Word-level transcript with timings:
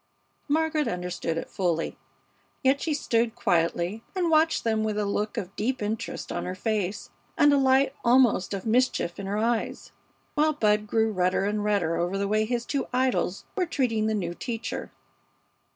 Margaret 0.47 0.87
understood 0.87 1.37
it 1.37 1.47
fully. 1.47 1.95
Yet 2.63 2.81
she 2.81 2.95
stood 2.95 3.35
quietly 3.35 4.01
and 4.15 4.31
watched 4.31 4.63
them 4.63 4.83
with 4.83 4.97
a 4.97 5.05
look 5.05 5.37
of 5.37 5.55
deep 5.55 5.79
interest 5.79 6.31
on 6.31 6.43
her 6.43 6.55
face 6.55 7.11
and 7.37 7.53
a 7.53 7.57
light 7.57 7.93
almost 8.03 8.55
of 8.55 8.65
mischief 8.65 9.19
in 9.19 9.27
her 9.27 9.37
eyes, 9.37 9.91
while 10.33 10.53
Bud 10.53 10.87
grew 10.87 11.11
redder 11.11 11.45
and 11.45 11.63
redder 11.63 11.97
over 11.97 12.17
the 12.17 12.27
way 12.27 12.45
his 12.45 12.65
two 12.65 12.87
idols 12.91 13.45
were 13.55 13.67
treating 13.67 14.07
the 14.07 14.15
new 14.15 14.33
teacher. 14.33 14.91